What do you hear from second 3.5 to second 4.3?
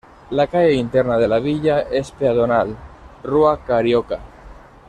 Carioca.